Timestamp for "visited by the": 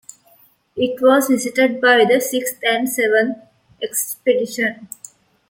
1.27-2.19